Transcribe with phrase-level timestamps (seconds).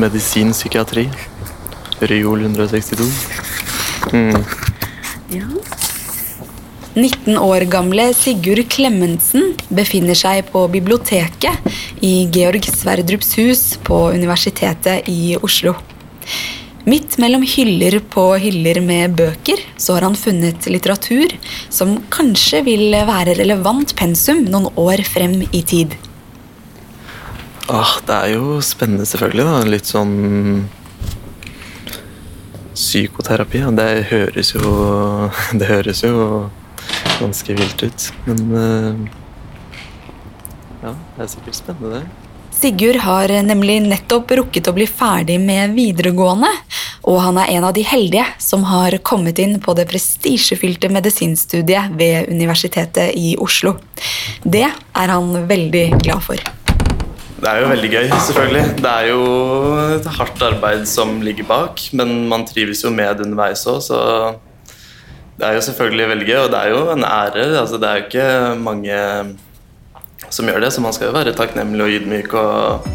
[0.00, 1.10] Medisin, psykiatri.
[2.00, 3.04] Ryol 162.
[4.12, 4.44] Mm.
[5.28, 5.46] Ja.
[6.94, 11.70] 19 år gamle Sigurd Klemensen befinner seg på biblioteket
[12.02, 15.76] i Georg Sverdrups hus på Universitetet i Oslo.
[16.88, 21.36] Midt mellom hyller på hyller med bøker så har han funnet litteratur
[21.68, 25.92] som kanskje vil være relevant pensum noen år frem i tid.
[27.70, 29.44] Ah, det er jo spennende, selvfølgelig.
[29.46, 29.58] da.
[29.70, 30.14] Litt sånn
[32.74, 33.60] Psykoterapi.
[33.62, 33.70] Ja.
[33.76, 34.72] Det høres jo
[35.60, 36.48] Det høres jo
[37.20, 38.08] ganske vilt ut.
[38.26, 39.20] Men eh,
[40.80, 42.26] ja, det er sikkert spennende, det.
[42.60, 46.50] Sigurd har nemlig nettopp rukket å bli ferdig med videregående,
[47.08, 51.94] og han er en av de heldige som har kommet inn på det prestisjefylte medisinstudiet
[51.96, 53.78] ved Universitetet i Oslo.
[54.44, 56.50] Det er han veldig glad for.
[57.40, 58.62] Det er jo veldig gøy, selvfølgelig.
[58.84, 59.20] Det er jo
[59.96, 64.00] et hardt arbeid som ligger bak, men man trives jo med det underveis òg, så
[65.40, 67.46] det er jo selvfølgelig veldig gøy, og det er jo en ære.
[67.62, 68.26] Altså, det er jo ikke
[68.60, 68.98] mange
[70.28, 72.90] som gjør det, så man skal jo være takknemlig og ydmyk og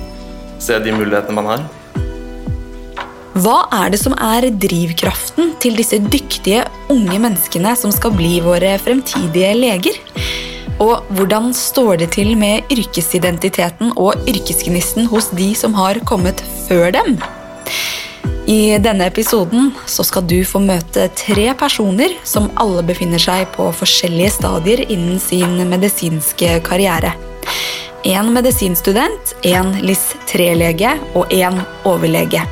[0.62, 1.66] se de mulighetene man har.
[3.42, 6.62] Hva er det som er drivkraften til disse dyktige
[6.94, 9.98] unge menneskene som skal bli våre fremtidige leger?
[10.84, 16.92] Og hvordan står det til med yrkesidentiteten og yrkesgnisten hos de som har kommet før
[16.98, 17.16] dem?
[18.46, 23.72] I denne episoden så skal du få møte tre personer som alle befinner seg på
[23.74, 27.16] forskjellige stadier innen sin medisinske karriere.
[28.06, 32.44] En medisinstudent, en LIS3-lege og en overlege.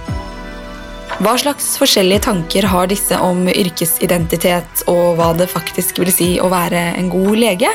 [1.21, 6.49] Hva slags forskjellige tanker har disse om yrkesidentitet og hva det faktisk vil si å
[6.49, 7.69] være en god lege?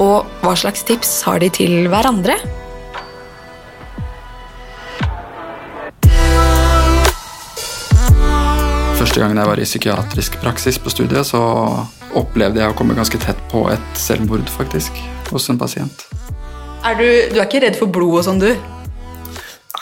[0.00, 2.38] Og hva slags tips har de til hverandre?
[8.96, 11.42] Første gangen jeg var i psykiatrisk praksis på studiet, så
[12.16, 14.96] opplevde jeg å komme ganske tett på et selvmord, faktisk,
[15.28, 16.06] hos en pasient.
[16.88, 18.71] Er du, du er ikke redd for blod og sånn, du?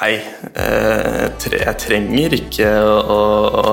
[0.00, 0.14] Nei,
[0.56, 3.16] eh, jeg trenger ikke å,
[3.60, 3.72] å,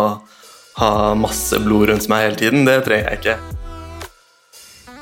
[0.77, 2.65] ha masse blod rundt meg hele tiden.
[2.67, 3.35] Det trenger jeg ikke.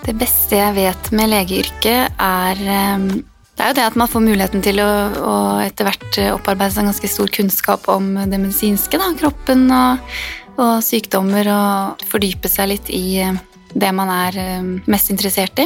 [0.05, 3.07] Det beste jeg vet med legeyrket, er eh,
[3.55, 6.83] det er jo det at man får muligheten til å, å etter hvert opparbeide seg
[6.83, 8.99] en ganske stor kunnskap om det medisinske.
[9.01, 10.15] Da, kroppen og,
[10.59, 13.41] og, sykdommer, og fordype seg litt i eh,
[13.73, 14.37] det man er
[14.85, 15.65] mest interessert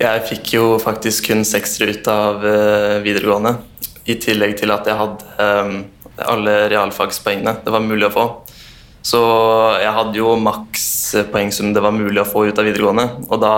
[0.00, 3.54] Jeg fikk jo faktisk kun seksere ut av uh, videregående.
[4.10, 5.76] I tillegg til at jeg hadde um,
[6.20, 8.24] alle realfagspoengene det var mulig å få.
[9.04, 9.20] Så
[9.82, 10.82] jeg hadde jo maks
[11.52, 13.06] som det var mulig å få ut av videregående.
[13.28, 13.54] Og da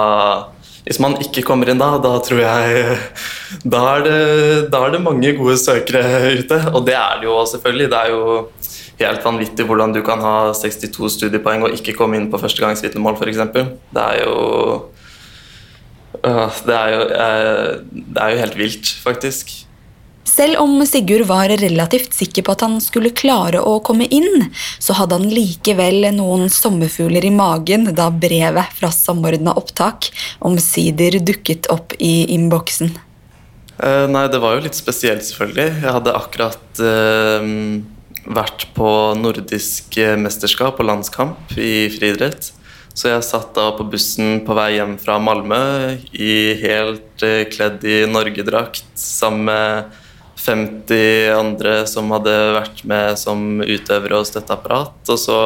[0.86, 2.98] Hvis man ikke kommer inn da, da tror jeg
[3.74, 4.18] Da er det,
[4.70, 6.58] da er det mange gode søkere ute.
[6.74, 7.88] Og det er det jo selvfølgelig.
[7.90, 8.50] Det er jo
[9.00, 13.42] helt vanvittig hvordan du kan ha 62 studiepoeng og ikke komme inn på førstegangsvitnemål, f.eks.
[13.96, 14.36] Det er jo
[16.26, 17.06] det er, jo,
[17.94, 19.52] det er jo helt vilt, faktisk.
[20.26, 24.48] Selv om Sigurd var relativt sikker på at han skulle klare å komme inn,
[24.82, 30.10] så hadde han likevel noen sommerfugler i magen da brevet fra Samordna opptak
[30.44, 32.92] omsider dukket opp i innboksen.
[33.76, 35.68] Uh, nei, det var jo litt spesielt, selvfølgelig.
[35.84, 37.48] Jeg hadde akkurat eh,
[38.26, 42.50] vært på nordisk mesterskap og landskamp i friidrett.
[42.96, 45.58] Så jeg satt da på bussen på vei hjem fra Malmö
[46.16, 49.98] i helt uh, kledd i norgedrakt sammen med
[50.40, 54.96] 50 andre som hadde vært med som utøvere og støtteapparat.
[55.12, 55.40] Og så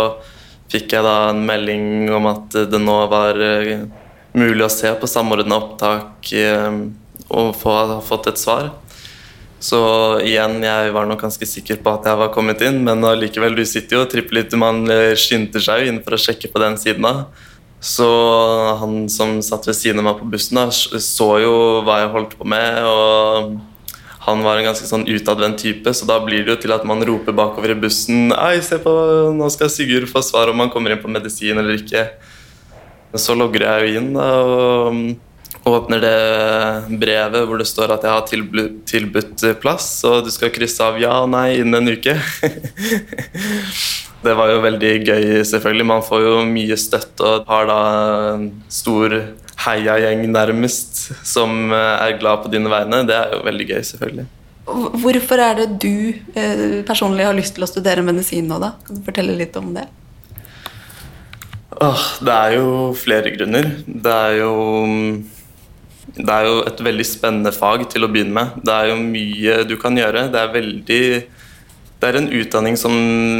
[0.70, 3.82] fikk jeg da en melding om at det nå var uh,
[4.38, 6.86] mulig å se på samordna opptak uh,
[7.34, 8.70] og få, ha fått et svar.
[9.60, 9.82] Så
[10.22, 13.66] igjen, jeg var nok ganske sikker på at jeg var kommet inn, men allikevel, du
[13.68, 14.86] sitter jo og tripper litt, man
[15.20, 17.26] skynder seg jo inn for å sjekke på den siden av.
[17.80, 18.06] Så
[18.76, 21.52] han som satt ved siden av meg på bussen, da, så jo
[21.86, 23.54] hva jeg holdt på med, og
[24.26, 27.00] han var en ganske sånn utadvendt type, så da blir det jo til at man
[27.08, 28.92] roper bakover i bussen Ei, se på,
[29.32, 32.04] nå skal Sigurd få svar om han kommer inn på medisin eller ikke.
[33.16, 38.12] Så logger jeg jo inn da, og åpner det brevet hvor det står at jeg
[38.12, 38.28] har
[38.92, 42.18] tilbudt plass, og du skal krysse av ja og nei innen en uke.
[44.24, 45.86] det var jo veldig gøy, selvfølgelig.
[45.88, 47.78] Man får jo mye støtte og har da
[48.34, 49.16] en stor
[49.64, 53.04] heiagjeng nærmest som er glad på dine vegne.
[53.08, 54.28] Det er jo veldig gøy, selvfølgelig.
[54.70, 58.74] Hvorfor er det du eh, personlig har lyst til å studere medisin nå, da?
[58.86, 59.86] Kan du fortelle litt om det?
[61.80, 63.70] Åh, det er jo flere grunner.
[63.86, 64.54] Det er jo
[66.10, 68.62] Det er jo et veldig spennende fag til å begynne med.
[68.66, 70.28] Det er jo mye du kan gjøre.
[70.32, 71.04] Det er veldig
[72.00, 72.94] det er en utdanning som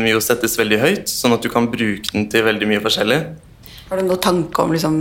[0.05, 3.21] jo settes veldig høyt, sånn at du kan bruke den til veldig mye forskjellig.
[3.89, 4.99] Har du noen tanke om liksom,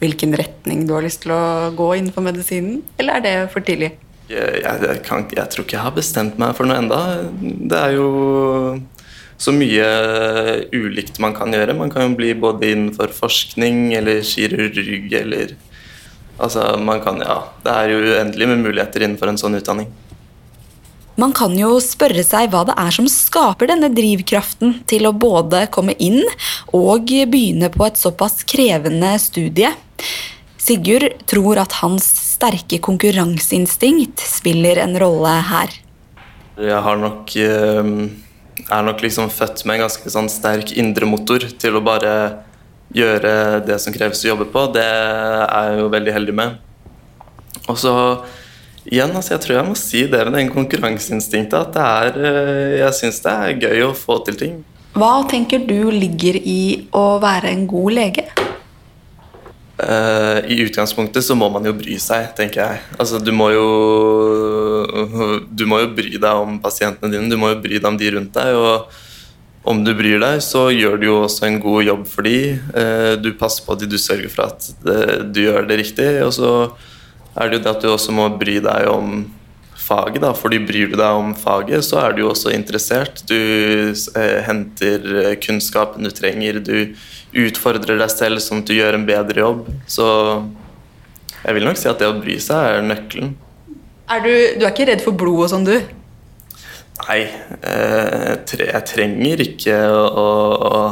[0.00, 3.92] hvilken retning du har lyst til å gå innenfor medisinen, eller er det for tidlig?
[4.32, 7.00] Jeg, jeg, kan, jeg tror ikke jeg har bestemt meg for noe enda.
[7.42, 8.08] Det er jo
[9.42, 9.88] så mye
[10.72, 11.76] ulikt man kan gjøre.
[11.76, 14.78] Man kan jo bli både innenfor forskning eller kirurg
[15.20, 15.54] eller
[16.42, 17.42] Altså, man kan Ja.
[17.62, 19.90] Det er jo uendelig med muligheter innenfor en sånn utdanning.
[21.20, 25.66] Man kan jo spørre seg hva det er som skaper denne drivkraften til å både
[25.74, 26.22] komme inn
[26.72, 29.74] og begynne på et såpass krevende studie.
[30.62, 35.74] Sigurd tror at hans sterke konkurranseinstinkt spiller en rolle her.
[36.62, 41.84] Jeg nok, er nok liksom født med en ganske sånn sterk indre motor til å
[41.84, 42.14] bare
[42.92, 44.64] gjøre det som kreves å jobbe på.
[44.74, 46.56] Det er jeg jo veldig heldig med.
[47.68, 47.94] Og så
[48.82, 51.54] Igjen, altså jeg tror jeg må si det med den konkurranseinstinktet.
[51.54, 54.56] At det er, eh, jeg syns det er gøy å få til ting.
[54.98, 58.26] Hva tenker du ligger i å være en god lege?
[59.82, 62.82] Uh, I utgangspunktet så må man jo bry seg, tenker jeg.
[63.00, 63.64] Altså, du må jo
[65.58, 68.12] Du må jo bry deg om pasientene dine, du må jo bry deg om de
[68.14, 68.58] rundt deg.
[68.58, 72.38] Og om du bryr deg, så gjør du jo også en god jobb for de.
[72.74, 76.08] Uh, du passer på de, du sørger for at du gjør det riktig.
[76.26, 76.52] Og så
[77.36, 79.22] er det jo det at du også må bry deg om
[79.82, 80.20] faget.
[80.22, 83.22] da, fordi Bryr du deg om faget, så er du jo også interessert.
[83.28, 86.60] Du eh, henter eh, kunnskapen du trenger.
[86.62, 86.94] Du
[87.46, 89.64] utfordrer deg selv sånn at du gjør en bedre jobb.
[89.90, 90.06] Så
[91.42, 93.34] jeg vil nok si at det å bry seg er nøkkelen.
[94.12, 95.76] Er du, du er ikke redd for blod og sånn, du?
[97.02, 97.22] Nei,
[97.66, 100.26] eh, jeg trenger ikke å,
[100.68, 100.82] å,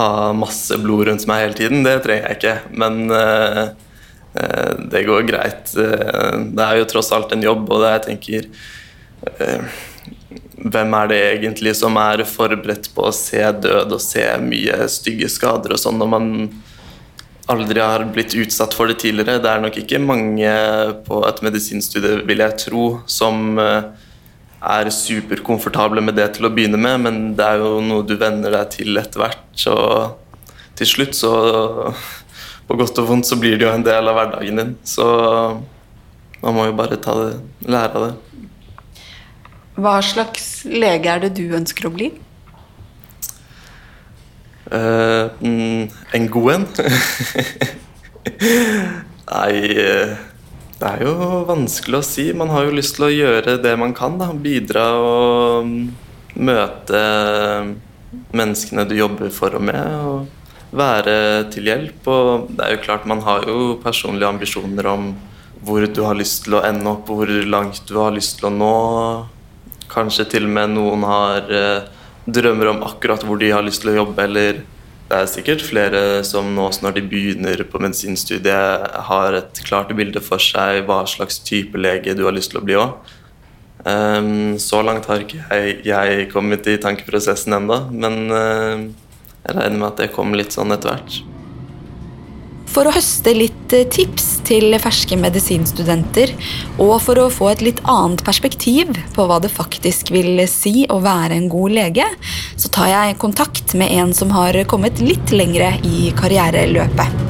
[0.00, 1.86] ha masse blod rundt meg hele tiden.
[1.86, 2.56] Det trenger jeg ikke.
[2.80, 3.89] Men eh, Eh,
[4.32, 5.72] det går greit.
[5.76, 8.50] Eh, det er jo tross alt en jobb, og det jeg tenker
[9.26, 9.78] eh,
[10.60, 15.30] Hvem er det egentlig som er forberedt på å se død og se mye stygge
[15.32, 16.26] skader og sånn når man
[17.50, 19.40] aldri har blitt utsatt for det tidligere?
[19.40, 20.52] Det er nok ikke mange
[21.08, 27.06] på et medisinstudie, vil jeg tro, som er superkomfortable med det til å begynne med,
[27.08, 29.64] men det er jo noe du venner deg til etter hvert.
[29.72, 31.34] Og til slutt så
[32.70, 34.74] på godt og vondt så blir det jo en del av hverdagen din.
[34.86, 35.04] Så
[36.38, 37.32] man må jo bare ta det,
[37.66, 38.14] lære av det.
[39.80, 42.12] Hva slags lege er det du ønsker å bli?
[44.70, 45.34] Uh,
[46.14, 46.66] en god en?
[49.30, 50.12] Nei eh,
[50.78, 52.30] Det er jo vanskelig å si.
[52.36, 54.14] Man har jo lyst til å gjøre det man kan.
[54.20, 54.30] Da.
[54.30, 55.88] Bidra og mm,
[56.46, 57.00] møte
[58.30, 59.82] menneskene du jobber for og med.
[59.98, 60.39] og
[60.76, 61.16] være
[61.52, 62.06] til hjelp.
[62.10, 65.12] Og det er jo klart, man har jo personlige ambisjoner om
[65.60, 68.54] hvor du har lyst til å ende opp, hvor langt du har lyst til å
[68.54, 68.74] nå.
[69.90, 71.88] Kanskje til og med noen har eh,
[72.30, 74.62] drømmer om akkurat hvor de har lyst til å jobbe, eller
[75.10, 80.22] det er sikkert flere som nå når de begynner på medisinstudiet, har et klart bilde
[80.22, 82.94] for seg hva slags type lege du har lyst til å bli òg.
[83.90, 85.42] Ehm, så langt har ikke
[85.82, 88.84] jeg, kommet i tankeprosessen ennå, men uh,
[89.46, 91.20] jeg regner med at det kommer litt sånn etter hvert.
[92.70, 96.30] For å høste litt eh, tips til ferske medisinstudenter,
[96.78, 101.00] og for å få et litt annet perspektiv på hva det faktisk vil si å
[101.02, 102.06] være en god lege,
[102.54, 107.26] så tar jeg kontakt med en som har kommet litt lengre i karriereløpet.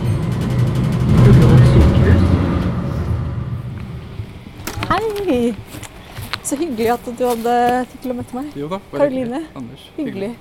[4.91, 5.41] Hei!
[6.45, 7.57] Så hyggelig at du hadde
[7.95, 8.55] tid til å møte meg.
[8.59, 9.45] Jo da, Karoline.
[9.55, 9.91] Hyggelig.
[9.97, 10.33] hyggelig.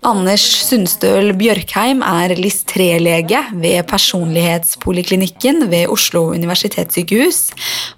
[0.00, 7.40] Anders Sundstøl Bjørkheim er LIS3-lege ved Personlighetspoliklinikken ved Oslo universitetssykehus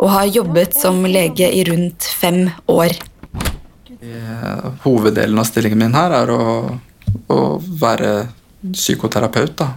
[0.02, 2.96] og har jobbet som lege i rundt fem år.
[4.82, 6.46] Hoveddelen av stillingen min her er å,
[7.30, 8.10] å være
[8.64, 9.68] psykoterapeut da,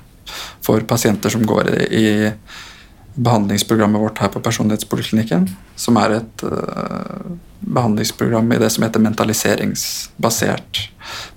[0.65, 5.45] for pasienter som går i, i behandlingsprogrammet vårt her på Personlighetspoliklinikken,
[5.77, 10.81] som er et uh, behandlingsprogram i det som heter mentaliseringsbasert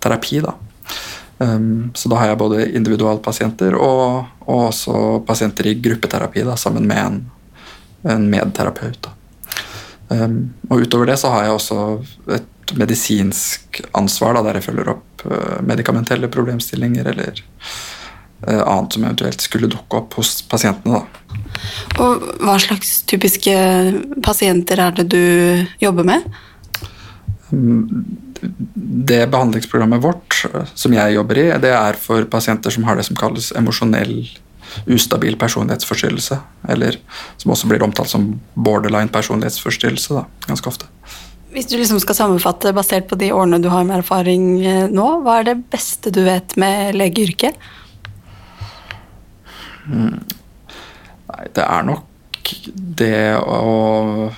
[0.00, 0.40] terapi.
[0.48, 0.56] da
[1.38, 4.94] Um, så da har jeg både individualpasienter og, og også
[5.26, 7.20] pasienter i gruppeterapi da, sammen med en,
[8.10, 9.06] en medterapeut.
[10.08, 11.80] Um, og utover det så har jeg også
[12.34, 17.38] et medisinsk ansvar da, der jeg følger opp uh, medikamentelle problemstillinger eller
[18.48, 21.04] uh, annet som eventuelt skulle dukke opp hos pasientene.
[21.04, 21.38] Da.
[22.02, 23.54] Og Hva slags typiske
[24.26, 25.22] pasienter er det du
[25.86, 26.26] jobber med?
[27.52, 30.42] Um, det behandlingsprogrammet vårt
[30.78, 34.20] som jeg jobber i, det er for pasienter som har det som kalles emosjonell
[34.86, 36.38] ustabil personlighetsforstyrrelse.
[36.68, 36.98] Eller
[37.36, 40.90] som også blir omtalt som borderline personlighetsforstyrrelse, da, ganske ofte.
[41.52, 45.06] Hvis du liksom skal sammenfatte basert på de årene du har med erfaring eh, nå,
[45.24, 47.56] hva er det beste du vet med legeyrket?
[49.88, 50.18] Mm.
[51.28, 52.52] Nei, det er nok
[52.98, 54.28] det å,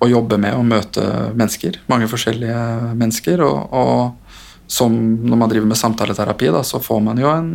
[0.00, 1.04] å, jobbe med å møte
[1.36, 1.80] mennesker.
[1.90, 2.62] Mange forskjellige
[2.98, 3.42] mennesker.
[3.46, 7.52] Og, og som når man driver med samtaleterapi, da, så får man jo en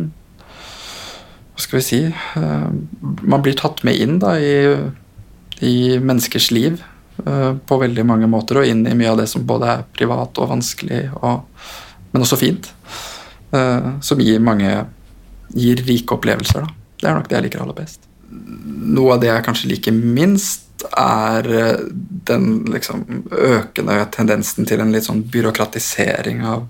[1.56, 2.68] Hva skal vi si uh,
[3.00, 4.76] Man blir tatt med inn da, i,
[5.64, 6.82] i menneskers liv
[7.24, 10.36] uh, på veldig mange måter, og inn i mye av det som både er privat
[10.42, 11.46] og vanskelig, og,
[12.12, 12.68] men også fint.
[13.54, 14.74] Uh, som gir mange
[15.56, 16.66] gir rike opplevelser.
[16.66, 16.86] da.
[17.00, 18.06] Det er nok det jeg liker aller best.
[18.28, 21.84] Noe av det jeg kanskje liker minst, er eh,
[22.28, 26.66] den liksom økende tendensen til en litt sånn byråkratisering av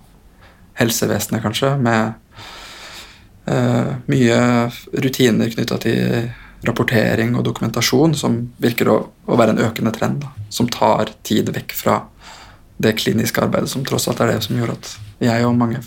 [0.77, 2.13] helsevesenet, kanskje, med
[3.49, 4.41] uh, mye
[4.93, 6.27] rutiner knytta til
[6.67, 11.49] rapportering og dokumentasjon som virker å, å være en økende trend, da, som tar tid
[11.55, 11.97] vekk fra
[12.77, 14.93] det kliniske arbeidet, som tross alt er det som gjorde at
[15.25, 15.81] jeg og mange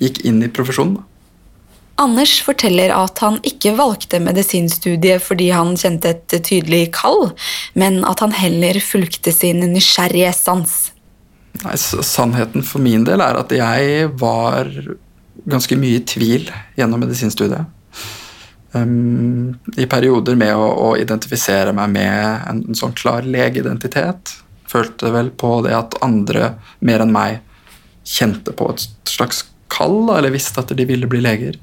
[0.00, 1.00] gikk inn i profesjonen.
[1.00, 1.09] Da.
[2.00, 7.28] Anders forteller at han ikke valgte medisinstudiet fordi han kjente et tydelig kall,
[7.76, 10.78] men at han heller fulgte sin nysgjerrige sans.
[11.60, 14.70] Nei, Sannheten for min del er at jeg var
[15.50, 17.68] ganske mye i tvil gjennom medisinstudiet.
[18.72, 22.12] Um, I perioder med å, å, identifisere meg med
[22.46, 24.36] en, en sånn klar legeidentitet.
[24.70, 26.54] Følte vel på det at andre
[26.86, 27.40] mer enn meg
[28.06, 29.42] kjente på et slags
[29.80, 31.58] kall, eller visste at de ville bli leger.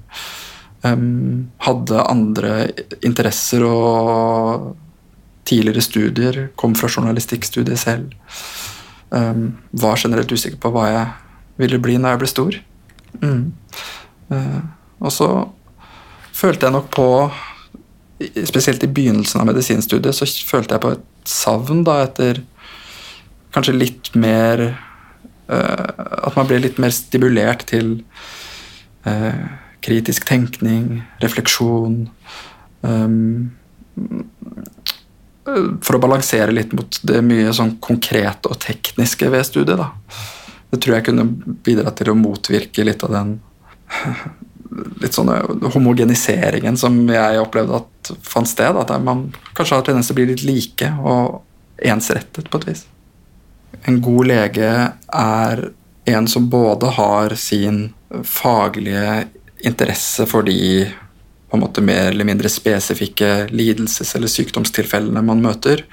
[0.86, 2.68] Um, hadde andre
[3.06, 4.76] interesser og
[5.48, 8.12] tidligere studier, kom fra journalistikkstudiet selv.
[9.10, 11.06] Um, var generelt usikker på hva jeg
[11.62, 12.58] ville bli når jeg ble stor.
[13.22, 13.46] Mm.
[14.34, 14.62] Uh,
[15.00, 15.30] og så
[16.36, 17.12] følte jeg nok på
[18.50, 22.40] Spesielt i begynnelsen av medisinstudiet så følte jeg på et savn da etter
[23.54, 24.64] kanskje litt mer
[25.48, 27.94] at man blir litt mer stimulert til
[29.08, 29.44] eh,
[29.84, 32.08] kritisk tenkning, refleksjon
[32.82, 33.52] um,
[35.48, 39.80] For å balansere litt mot det mye sånn konkrete og tekniske ved studiet.
[39.80, 39.94] Da.
[40.74, 41.30] Det tror jeg kunne
[41.64, 43.38] bidra til å motvirke litt av den
[45.02, 45.40] litt sånne
[45.72, 48.76] homogeniseringen som jeg opplevde at fant sted.
[48.76, 51.40] At man kanskje har tendens til å bli litt like og
[51.96, 52.84] ensrettet på et vis.
[53.86, 54.72] En god lege
[55.14, 55.66] er
[56.08, 57.94] en som både har sin
[58.24, 59.28] faglige
[59.68, 60.88] interesse for de
[61.48, 65.86] på en måte mer eller mindre spesifikke lidelses- eller sykdomstilfellene man møter,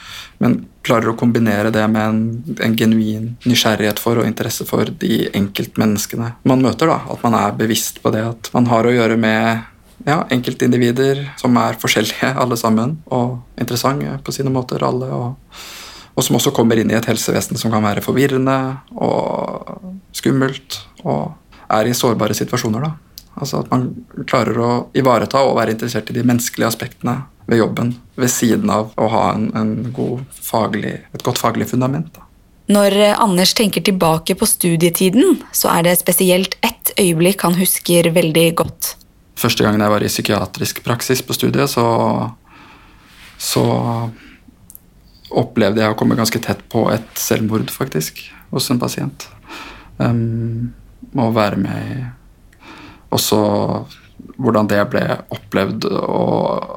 [0.43, 5.29] men klarer å kombinere det med en, en genuin nysgjerrighet for og interesse for de
[5.31, 6.91] enkeltmenneskene man møter.
[6.91, 6.99] Da.
[7.15, 9.63] At man er bevisst på det at man har å gjøre med
[10.09, 15.07] ja, enkeltindivider som er forskjellige alle sammen, og interessante på sine måter alle.
[15.07, 15.63] og
[16.15, 18.57] og som også kommer inn i et helsevesen som kan være forvirrende
[18.95, 19.73] og
[20.15, 21.35] skummelt, og
[21.75, 22.85] er i sårbare situasjoner.
[22.85, 22.93] da.
[23.41, 23.89] Altså At man
[24.31, 27.17] klarer å ivareta og være interessert i de menneskelige aspektene
[27.51, 32.13] ved jobben, ved siden av å ha en, en faglig, et godt faglig fundament.
[32.15, 32.23] da.
[32.73, 38.47] Når Anders tenker tilbake på studietiden, så er det spesielt ett øyeblikk han husker veldig
[38.57, 38.95] godt.
[39.37, 41.85] Første gangen jeg var i psykiatrisk praksis på studiet, så,
[43.37, 43.65] så
[45.41, 48.23] opplevde jeg å komme ganske tett på et selvmord, faktisk,
[48.55, 49.27] hos en pasient.
[49.99, 50.73] Um,
[51.15, 51.99] å være med i
[53.15, 53.39] også
[54.41, 55.03] hvordan det ble
[55.35, 56.23] opplevd å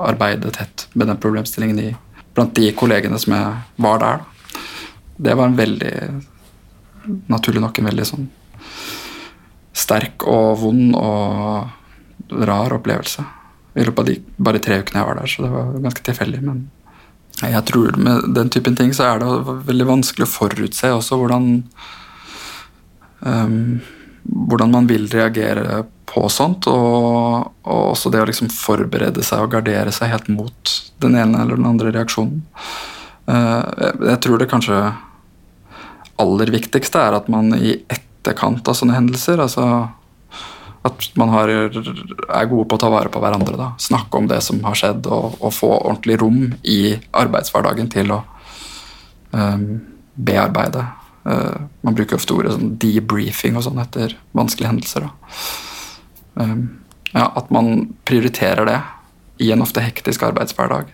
[0.05, 1.91] arbeide tett med den problemstillingen i,
[2.35, 4.25] blant de kollegene som jeg var der.
[5.17, 5.93] Det var en veldig
[7.31, 8.25] Naturlig nok en veldig sånn
[9.71, 13.23] sterk og vond og rar opplevelse
[13.77, 16.41] i løpet av de bare tre ukene jeg var der, så det var ganske tilfeldig.
[16.43, 16.65] men
[17.41, 21.51] jeg tror med den typen ting så er det veldig vanskelig å forutse også hvordan
[23.21, 23.77] um,
[24.27, 29.53] Hvordan man vil reagere på sånt, og, og, også det å liksom forberede seg og
[29.53, 32.41] gardere seg helt mot den ene eller den andre reaksjonen.
[33.23, 34.81] Uh, jeg, jeg tror det kanskje
[36.19, 39.63] aller viktigste er at man i etterkant av sånne hendelser altså
[40.85, 43.57] at man har, er gode på å ta vare på hverandre.
[43.59, 43.71] Da.
[43.81, 48.21] Snakke om det som har skjedd, og, og få ordentlig rom i arbeidshverdagen til å
[49.31, 49.67] um,
[50.15, 50.85] bearbeide.
[51.27, 55.09] Uh, man bruker ofte ordet sånn debriefing og sånn etter vanskelige hendelser.
[56.37, 56.67] Um,
[57.13, 58.79] ja, at man prioriterer det
[59.43, 60.93] i en ofte hektisk arbeidshverdag.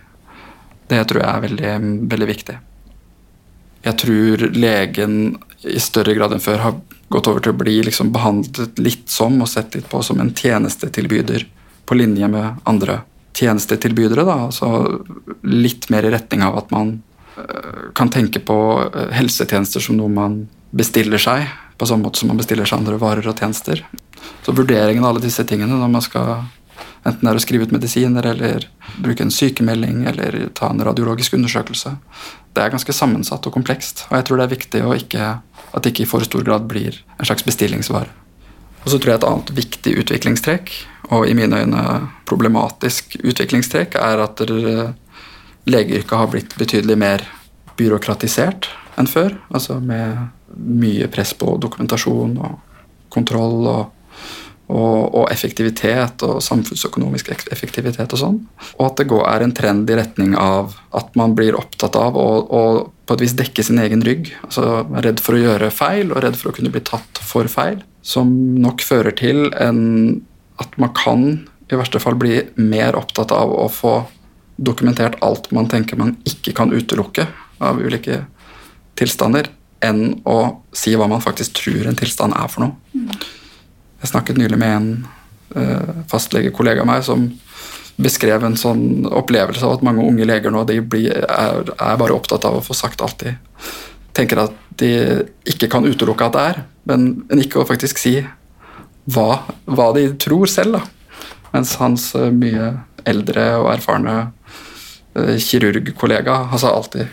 [0.90, 1.74] Det tror jeg er veldig,
[2.12, 2.56] veldig viktig.
[3.84, 5.16] Jeg tror legen
[5.64, 6.76] i større grad enn før har
[7.12, 10.32] gått over til å bli liksom behandlet litt som og sett litt på som en
[10.34, 11.46] tjenestetilbyder
[11.84, 13.02] på linje med andre
[13.34, 14.24] tjenestetilbydere.
[14.24, 14.38] Da.
[14.48, 14.70] Altså
[15.42, 16.96] litt mer i retning av at man
[17.36, 20.44] øh, kan tenke på øh, helsetjenester som noe man
[20.74, 21.46] bestiller seg,
[21.78, 23.84] på samme måte som man bestiller seg andre varer og tjenester.
[24.46, 26.46] Så vurderingen av alle disse tingene når man skal
[27.04, 28.64] enten er å skrive ut medisiner eller
[29.02, 31.94] bruke en sykemelding eller ta en radiologisk undersøkelse,
[32.54, 34.04] det er ganske sammensatt og komplekst.
[34.10, 35.30] Og jeg tror det er viktig ikke,
[35.74, 38.10] at det ikke i for stor grad blir en slags bestillingsvare.
[38.84, 40.70] Og så tror jeg Et annet viktig utviklingstrekk,
[41.10, 41.84] og i mine øyne
[42.28, 44.40] problematisk utviklingstrekk, er at
[45.64, 47.24] legeyrket har blitt betydelig mer
[47.76, 48.68] byråkratisert
[49.00, 49.34] enn før.
[49.50, 52.60] Altså med mye press på dokumentasjon og
[53.10, 53.90] kontroll og,
[54.64, 58.38] og, og effektivitet og samfunnsøkonomisk effektivitet og sånn.
[58.78, 62.16] Og at det går, er en trend i retning av at man blir opptatt av
[62.16, 62.62] å, å
[63.04, 64.30] på et vis dekke sin egen rygg.
[64.46, 67.82] Altså redd for å gjøre feil og redd for å kunne bli tatt for feil
[68.04, 68.30] som
[68.60, 69.80] nok fører til en,
[70.60, 71.26] at man kan
[71.72, 73.96] i verste fall bli mer opptatt av å få
[74.56, 77.26] dokumentert alt man tenker man ikke kan utelukke
[77.64, 78.22] av ulike
[78.98, 79.48] tilstander,
[79.82, 80.38] enn å
[80.76, 83.08] si hva man faktisk tror en tilstand er for noe.
[84.04, 84.88] Jeg snakket nylig med en
[85.56, 87.24] uh, fastlegekollega av meg som
[87.96, 92.12] beskrev en sånn opplevelse av at mange unge leger nå de blir, er, er, bare
[92.12, 93.36] opptatt av å få sagt alt de
[94.14, 94.90] tenker at de
[95.48, 98.18] ikke kan utelukke at det er, men, men ikke å faktisk si
[99.14, 100.78] hva, hva de tror selv.
[100.78, 101.22] Da.
[101.54, 102.74] Mens hans uh, mye
[103.08, 104.16] eldre og erfarne
[105.16, 107.08] uh, kirurgkollega har sa alltid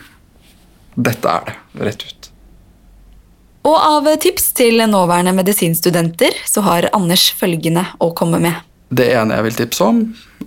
[0.95, 2.30] 'dette er det', rett ut.
[3.67, 8.57] Og av tips til nåværende medisinstudenter så har Anders følgende å komme med.
[8.91, 10.01] Det ene jeg vil tipse om,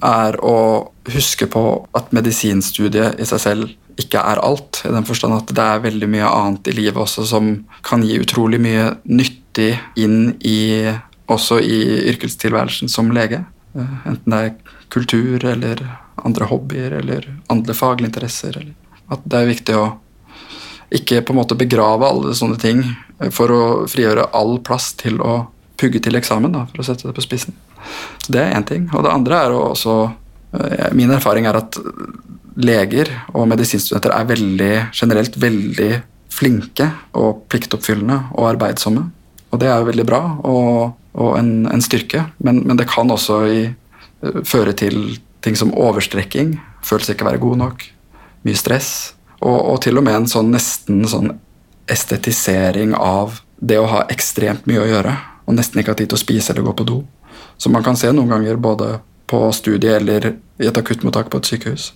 [0.04, 0.56] er å
[1.14, 1.62] huske på
[1.97, 4.83] at medisinstudiet i seg selv ikke er alt.
[4.85, 7.52] I den forstand at det er veldig mye annet i livet også som
[7.86, 10.91] kan gi utrolig mye nyttig inn i
[11.30, 11.80] også i
[12.12, 13.45] yrkestilværelsen som lege.
[13.78, 15.80] Eh, enten det er kultur eller
[16.25, 18.58] andre hobbyer eller andre faglige interesser.
[19.12, 19.86] At det er viktig å
[20.95, 22.82] ikke på en måte begrave alle sånne ting
[23.34, 25.44] for å frigjøre all plass til å
[25.80, 27.56] pugge til eksamen, da, for å sette det på spissen.
[28.24, 28.88] Så Det er én ting.
[28.94, 29.94] Og det andre er også
[30.56, 31.78] eh, Min erfaring er at
[32.54, 35.90] leger og medisinstudenter er veldig, generelt veldig
[36.34, 36.86] flinke
[37.18, 39.08] og pliktoppfyllende og arbeidsomme.
[39.50, 43.10] Og det er jo veldig bra og, og en, en, styrke, men, men, det kan
[43.10, 47.84] også i, eh, føre til ting som overstrekking, følelse ikke å være god nok,
[48.46, 48.90] mye stress,
[49.40, 51.34] og, og, til og med en sånn nesten sånn
[51.90, 56.18] estetisering av det å ha ekstremt mye å gjøre og nesten ikke ha tid til
[56.18, 57.02] å spise eller gå på do.
[57.60, 58.99] Som man kan se noen ganger både
[59.30, 61.92] på studiet eller i et akuttmottak på et sykehus.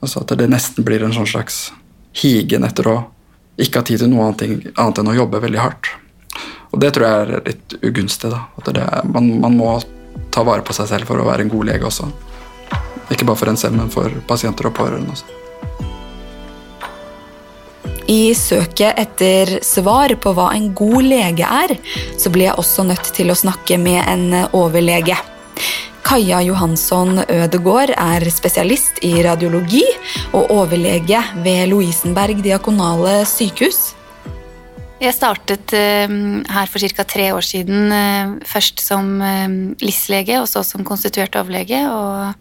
[0.00, 1.70] Altså At det nesten blir en sånn slags
[2.16, 2.98] higen etter å
[3.60, 5.90] ikke ha tid til noe annet, enn å jobbe veldig hardt.
[6.70, 8.30] Og det tror jeg er litt ugunstig.
[8.30, 8.46] da.
[8.56, 9.74] At det, man, man, må
[10.30, 12.08] ta vare på seg selv for å være en god lege også.
[13.10, 15.26] Ikke bare for en selv, men for pasienter og pårørende også.
[18.10, 21.76] I søket etter svar på hva en god lege er,
[22.18, 24.24] så ble jeg også nødt til å snakke med en
[24.56, 25.14] overlege.
[26.02, 29.84] Kaja Johansson Ødegård er spesialist i radiologi
[30.34, 33.92] og overlege ved Lovisenberg diakonale sykehus.
[35.00, 36.16] Jeg startet uh,
[36.50, 37.06] her for ca.
[37.06, 39.46] tre år siden, uh, først som uh,
[39.78, 42.34] LIS-lege og så som konstituert overlege, og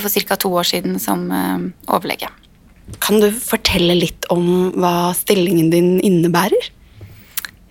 [0.00, 0.40] for ca.
[0.40, 1.28] to år siden som
[1.92, 2.32] overlege.
[3.00, 6.70] Kan du fortelle litt om hva stillingen din innebærer?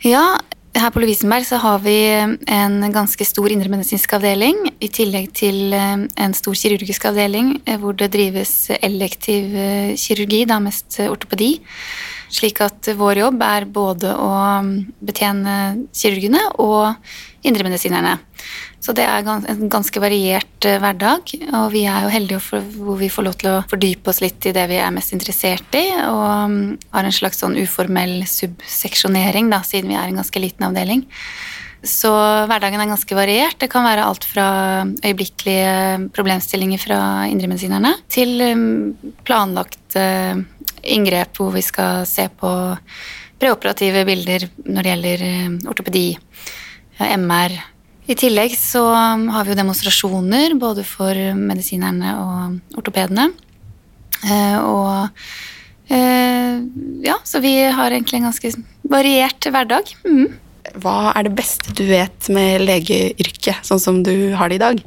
[0.03, 0.37] Ja,
[0.73, 6.07] her på Lovisenberg så har vi en ganske stor indremedisinsk avdeling, i tillegg til eh,
[6.25, 11.53] en stor kirurgisk avdeling eh, hvor det drives elektiv eh, kirurgi, da mest ortopedi.
[12.33, 14.33] Slik at vår jobb er både å
[15.05, 16.95] betjene kirurgene og
[17.45, 18.17] indremedisinerne.
[18.83, 22.99] Så det er en ganske variert eh, hverdag, og vi er jo heldige for, hvor
[22.99, 25.85] vi får lov til å fordype oss litt i det vi er mest interessert i,
[26.09, 26.59] og mm,
[26.91, 31.05] har en slags sånn uformell subseksjonering, da, siden vi er en ganske liten avdeling.
[31.83, 32.11] Så
[32.47, 33.57] hverdagen er ganske variert.
[33.59, 34.47] Det kan være alt fra
[35.03, 40.05] øyeblikkelige problemstillinger fra indremedisinerne til mm, planlagte
[40.83, 42.51] inngrep hvor vi skal se på
[43.39, 46.07] preoperative bilder når det gjelder eh, ortopedi,
[47.03, 47.55] MR,
[48.07, 53.29] i tillegg så um, har vi jo demonstrasjoner både for medisinerne og ortopedene.
[54.23, 56.59] Eh, og eh,
[57.03, 58.53] ja, så vi har egentlig en ganske
[58.91, 59.93] variert hverdag.
[60.07, 60.35] Mm.
[60.83, 64.83] Hva er det beste du vet med legeyrket, sånn som du har det i dag?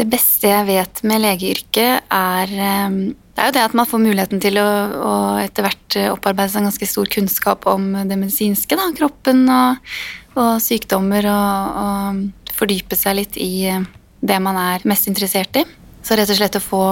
[0.00, 4.40] Det beste jeg vet med legeyrket, er det er jo det at man får muligheten
[4.42, 4.64] til å,
[5.00, 8.76] å etter hvert opparbeide seg en ganske stor kunnskap om det medisinske.
[8.76, 9.92] Da, kroppen og
[10.38, 13.66] og sykdommer og, og fordype seg litt i,
[14.20, 15.64] det man er mest interessert i.
[16.04, 16.84] Så rett og slett å få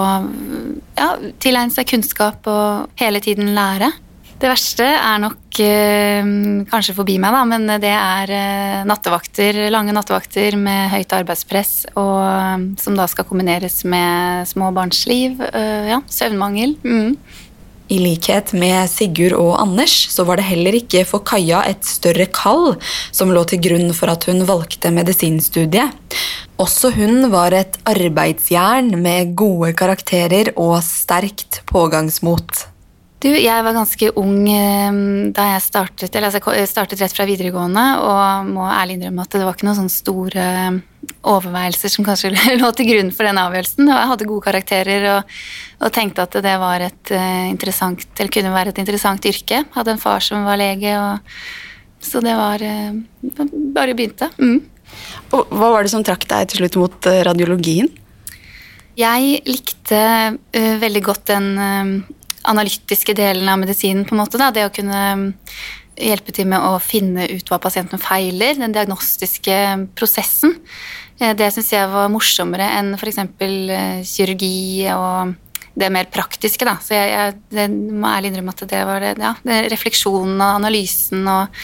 [0.97, 1.09] ja,
[1.41, 3.91] tilegne seg kunnskap og hele tiden lære.
[4.39, 6.27] Det verste er nok eh,
[6.69, 12.21] kanskje forbi meg, da, men det er eh, nattevakter, lange nattevakter med høyt arbeidspress, og,
[12.23, 15.43] eh, som da skal kombineres med små barns liv.
[15.43, 16.77] Ja, søvnmangel.
[16.87, 17.17] Mm.
[17.89, 22.29] I likhet med Sigurd og Anders så var det heller ikke for Kaja et større
[22.29, 22.75] kall
[23.09, 26.19] som lå til grunn for at hun valgte medisinstudiet.
[26.61, 32.68] Også hun var et arbeidsjern med gode karakterer og sterkt pågangsmot.
[33.19, 34.97] Du, jeg var ganske ung eh,
[35.35, 39.33] da jeg startet, eller altså jeg startet rett fra videregående, og må ærlig innrømme at
[39.35, 40.77] det var ikke noen sånne store eh,
[41.27, 43.91] overveielser som kanskje lå til grunn for den avgjørelsen.
[43.91, 45.33] Jeg hadde gode karakterer og,
[45.83, 49.65] og tenkte at det var et eh, interessant, eller kunne være et interessant yrke.
[49.65, 51.35] Jeg hadde en far som var lege, og,
[51.99, 52.63] så det var
[53.75, 54.29] Bare begynte.
[54.39, 54.61] Mm.
[55.35, 57.91] Og hva var det som trakk deg til slutt mot radiologien?
[58.99, 61.91] Jeg likte uh, veldig godt den uh,
[62.49, 64.39] analytiske delen av medisinen, på en måte.
[64.41, 64.49] Da.
[64.55, 65.27] Det å kunne um,
[65.99, 69.59] hjelpe til med å finne ut hva pasienten feiler, den diagnostiske
[69.99, 70.55] prosessen.
[71.19, 73.19] Eh, det syns jeg var morsommere enn f.eks.
[73.19, 75.35] Eh, kirurgi og
[75.79, 76.67] det mer praktiske.
[76.67, 76.77] Da.
[76.83, 80.57] Så jeg, jeg det må ærlig innrømme at det var det, ja, det refleksjonen og
[80.59, 81.61] analysen og,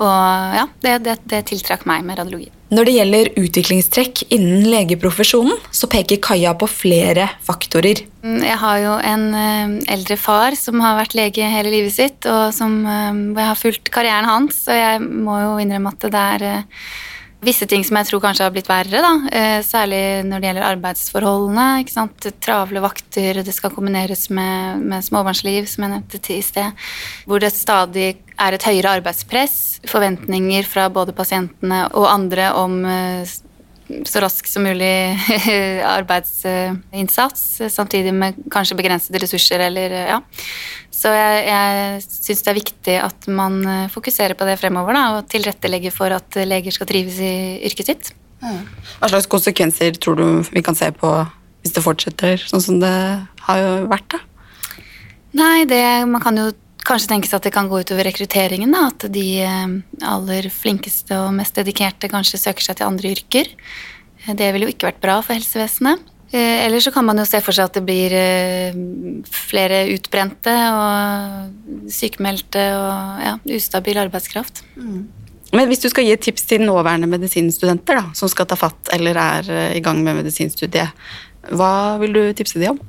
[0.00, 2.50] og ja, det, det, det tiltrakk meg med radiologi.
[2.66, 8.00] Når det gjelder utviklingstrekk innen legeprofesjonen, så peker Kaja på flere faktorer.
[8.26, 12.26] Mm, jeg har jo en eh, eldre far som har vært lege hele livet sitt,
[12.26, 16.24] og som, eh, jeg har fulgt karrieren hans, og jeg må jo innrømme at det
[16.24, 16.88] er eh,
[17.44, 19.12] visse ting som jeg tror kanskje har blitt verre, da.
[19.28, 21.66] Eh, særlig når det gjelder arbeidsforholdene.
[21.82, 22.28] ikke sant?
[22.42, 26.86] Travle vakter, det skal kombineres med, med småbarnsliv, som jeg nevnte i sted.
[27.26, 29.82] Hvor det stadig er et høyere arbeidspress.
[29.86, 33.36] Forventninger fra både pasientene og andre om eh,
[33.86, 34.88] så rask som mulig
[35.96, 40.18] arbeidsinnsats, samtidig med kanskje begrensede ressurser eller ja.
[41.06, 43.60] Så jeg, jeg syns det er viktig at man
[43.92, 48.10] fokuserer på det fremover da, og tilrettelegger for at leger skal trives i yrket sitt.
[48.42, 51.12] Hva slags konsekvenser tror du vi kan se på
[51.62, 52.96] hvis det fortsetter sånn som det
[53.46, 54.16] har jo vært?
[54.16, 54.22] da?
[55.36, 56.50] Nei, det, man kan jo
[56.86, 58.72] kanskje tenkes at det kan gå utover rekrutteringen.
[58.72, 59.72] Da, at de eh,
[60.06, 63.50] aller flinkeste og mest dedikerte kanskje søker seg til andre yrker.
[64.26, 66.14] Det ville jo ikke vært bra for helsevesenet.
[66.32, 68.74] Eh, eller så kan man jo se for seg at det blir eh,
[69.30, 74.64] flere utbrente og sykemeldte og ja, ustabil arbeidskraft.
[74.74, 75.06] Mm.
[75.54, 78.90] Men hvis du skal gi et tips til nåværende medisinstudenter da, som skal ta fatt
[78.96, 81.06] eller er i gang med medisinstudiet,
[81.54, 82.82] hva vil du tipse dem om?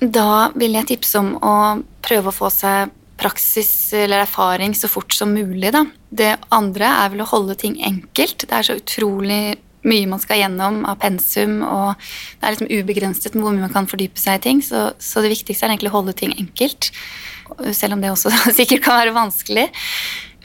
[0.00, 1.56] Da vil jeg tipse om å
[2.04, 5.72] prøve å få seg praksis eller erfaring så fort som mulig.
[5.72, 5.84] Da.
[6.10, 8.44] Det andre er vel å holde ting enkelt.
[8.44, 11.94] Det er så utrolig mye man skal gjennom av pensum, og
[12.40, 14.62] det er liksom ubegrenset hvor mye man kan fordype seg i ting.
[14.64, 16.90] Så, så, det viktigste er egentlig å holde ting enkelt.
[17.76, 19.68] Selv om det også sikkert kan være vanskelig.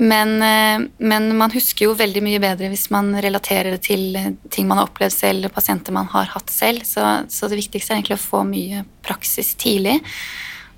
[0.01, 4.15] Men, eh, men, man husker jo veldig mye bedre hvis man relaterer det til
[4.49, 6.85] ting man har opplevd selv, pasienter man har hatt selv.
[6.87, 9.99] Så, så det viktigste er egentlig å få mye praksis tidlig.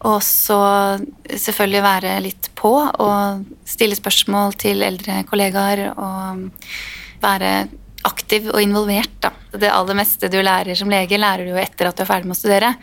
[0.04, 0.60] Og så
[1.30, 6.50] selvfølgelig være litt på og stille spørsmål til eldre kollegaer og
[7.24, 7.54] være
[8.08, 9.14] aktiv og involvert.
[9.24, 9.34] Da.
[9.52, 12.30] Det aller meste du lærer som lege, lærer du jo etter at du er ferdig
[12.30, 12.74] med å studere.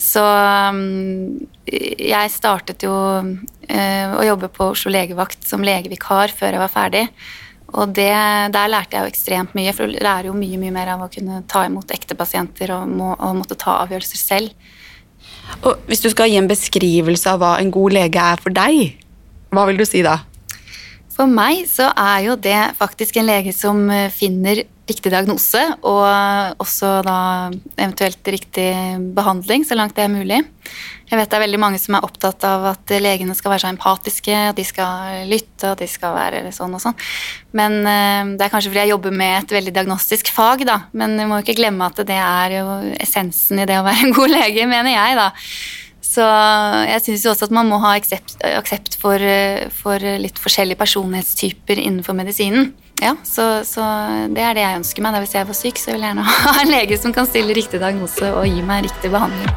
[0.00, 6.62] Så um, jeg startet jo uh, å jobbe på Oslo legevakt som legevikar før jeg
[6.62, 7.06] var ferdig.
[7.72, 8.12] Og det,
[8.52, 11.12] der lærte jeg jo ekstremt mye, for du lærer jo mye mye mer av å
[11.12, 14.72] kunne ta imot ekte pasienter og, må, og måtte ta avgjørelser selv.
[15.62, 18.98] Og Hvis du skal gi en beskrivelse av hva en god lege er for deg,
[19.52, 20.18] hva vil du si da?
[21.12, 26.62] For meg så er jo det faktisk en lege som eh, finner riktig diagnose, og
[26.62, 27.18] også da
[27.76, 28.72] eventuelt riktig
[29.14, 30.40] behandling, så langt det er mulig.
[31.08, 33.70] Jeg vet det er veldig mange som er opptatt av at legene skal være så
[33.70, 36.96] empatiske, at de skal lytte, at de skal være sånn og sånn.
[37.56, 40.80] Men eh, det er kanskje fordi jeg jobber med et veldig diagnostisk fag, da.
[40.96, 44.16] Men vi må ikke glemme at det er jo essensen i det å være en
[44.18, 45.30] god lege, mener jeg, da.
[46.12, 46.24] Så
[46.88, 49.22] jeg syns også at man må ha aksept, aksept for,
[49.72, 52.72] for, litt forskjellige personlighetstyper innenfor medisinen.
[53.02, 53.82] Ja, så, så,
[54.30, 55.16] det er det jeg ønsker meg.
[55.16, 57.56] Da hvis jeg var syk, så vil jeg gjerne ha en lege som kan stille
[57.56, 59.48] riktig diagnose og gi meg riktig behandling.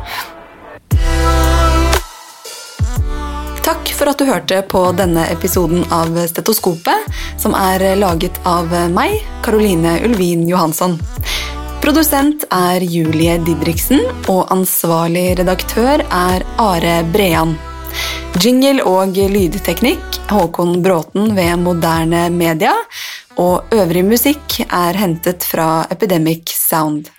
[3.65, 7.07] Takk for at du hørte på denne episoden av Stetoskopet,
[7.41, 10.99] som er laget av meg, Caroline Ulvin Johansson.
[11.85, 17.51] Produsent er Julie Didriksen, og ansvarlig redaktør er Are Brean.
[18.41, 22.73] Jingle og lydteknikk Håkon Bråten ved Moderne Media.
[23.37, 27.13] Og øvrig musikk er hentet fra Epidemic Sound.